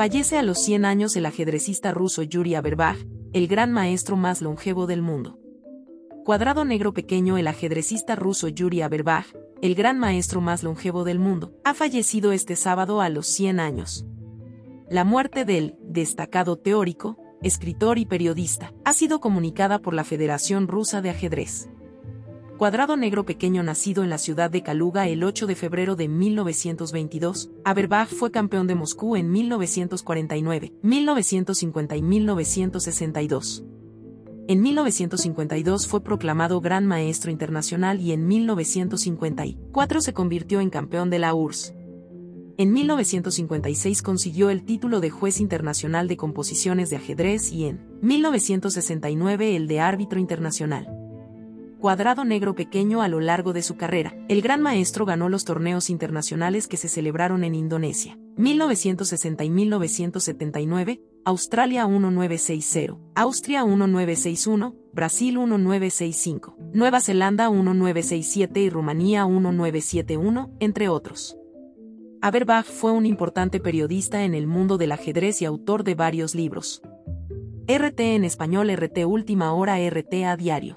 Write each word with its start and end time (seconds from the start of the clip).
Fallece 0.00 0.38
a 0.38 0.42
los 0.42 0.58
100 0.60 0.86
años 0.86 1.14
el 1.16 1.26
ajedrecista 1.26 1.92
ruso 1.92 2.22
Yuri 2.22 2.54
Averbach, 2.54 2.96
el 3.34 3.48
gran 3.48 3.70
maestro 3.70 4.16
más 4.16 4.40
longevo 4.40 4.86
del 4.86 5.02
mundo. 5.02 5.38
Cuadrado 6.24 6.64
negro 6.64 6.94
pequeño 6.94 7.36
El 7.36 7.46
ajedrecista 7.46 8.16
ruso 8.16 8.48
Yuri 8.48 8.80
Averbach, 8.80 9.26
el 9.60 9.74
gran 9.74 9.98
maestro 9.98 10.40
más 10.40 10.62
longevo 10.62 11.04
del 11.04 11.18
mundo, 11.18 11.52
ha 11.64 11.74
fallecido 11.74 12.32
este 12.32 12.56
sábado 12.56 13.02
a 13.02 13.10
los 13.10 13.26
100 13.26 13.60
años. 13.60 14.06
La 14.88 15.04
muerte 15.04 15.44
del 15.44 15.76
destacado 15.82 16.56
teórico, 16.56 17.18
escritor 17.42 17.98
y 17.98 18.06
periodista 18.06 18.72
ha 18.86 18.94
sido 18.94 19.20
comunicada 19.20 19.80
por 19.80 19.92
la 19.92 20.04
Federación 20.04 20.66
Rusa 20.66 21.02
de 21.02 21.10
Ajedrez. 21.10 21.68
Cuadrado 22.60 22.98
negro 22.98 23.24
pequeño 23.24 23.62
nacido 23.62 24.04
en 24.04 24.10
la 24.10 24.18
ciudad 24.18 24.50
de 24.50 24.62
Kaluga 24.62 25.08
el 25.08 25.24
8 25.24 25.46
de 25.46 25.54
febrero 25.54 25.96
de 25.96 26.08
1922, 26.08 27.48
Averbach 27.64 28.10
fue 28.10 28.30
campeón 28.30 28.66
de 28.66 28.74
Moscú 28.74 29.16
en 29.16 29.32
1949, 29.32 30.74
1950 30.82 31.96
y 31.96 32.02
1962. 32.02 33.64
En 34.46 34.60
1952 34.60 35.86
fue 35.86 36.04
proclamado 36.04 36.60
Gran 36.60 36.86
Maestro 36.86 37.30
Internacional 37.30 37.98
y 37.98 38.12
en 38.12 38.26
1954 38.26 40.00
se 40.02 40.12
convirtió 40.12 40.60
en 40.60 40.68
campeón 40.68 41.08
de 41.08 41.18
la 41.18 41.32
URSS. 41.32 41.72
En 42.58 42.74
1956 42.74 44.02
consiguió 44.02 44.50
el 44.50 44.66
título 44.66 45.00
de 45.00 45.08
juez 45.08 45.40
internacional 45.40 46.08
de 46.08 46.18
composiciones 46.18 46.90
de 46.90 46.96
ajedrez 46.96 47.52
y 47.52 47.64
en 47.64 47.80
1969 48.02 49.56
el 49.56 49.66
de 49.66 49.80
árbitro 49.80 50.20
internacional 50.20 50.99
cuadrado 51.80 52.24
negro 52.24 52.54
pequeño 52.54 53.02
a 53.02 53.08
lo 53.08 53.18
largo 53.18 53.52
de 53.52 53.62
su 53.62 53.76
carrera. 53.76 54.14
El 54.28 54.42
gran 54.42 54.60
maestro 54.60 55.06
ganó 55.06 55.28
los 55.28 55.44
torneos 55.44 55.90
internacionales 55.90 56.68
que 56.68 56.76
se 56.76 56.88
celebraron 56.88 57.42
en 57.42 57.54
Indonesia, 57.56 58.18
1960 58.36 59.42
y 59.42 59.50
1979, 59.50 61.02
Australia 61.24 61.88
1960, 61.88 62.96
Austria 63.14 63.64
1961, 63.64 64.76
Brasil 64.92 65.38
1965, 65.38 66.56
Nueva 66.72 67.00
Zelanda 67.00 67.50
1967 67.50 68.60
y 68.60 68.70
Rumanía 68.70 69.26
1971, 69.26 70.56
entre 70.60 70.88
otros. 70.88 71.36
Averbach 72.22 72.66
fue 72.66 72.92
un 72.92 73.06
importante 73.06 73.60
periodista 73.60 74.24
en 74.24 74.34
el 74.34 74.46
mundo 74.46 74.76
del 74.76 74.92
ajedrez 74.92 75.40
y 75.40 75.46
autor 75.46 75.84
de 75.84 75.94
varios 75.94 76.34
libros. 76.34 76.82
RT 77.66 78.00
en 78.00 78.24
español 78.24 78.70
RT 78.70 79.06
Última 79.06 79.54
Hora 79.54 79.78
RT 79.78 80.24
a 80.26 80.36
diario. 80.36 80.76